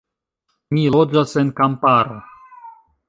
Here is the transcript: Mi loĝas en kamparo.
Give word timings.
Mi 0.77 0.85
loĝas 0.95 1.35
en 1.43 1.51
kamparo. 1.61 2.17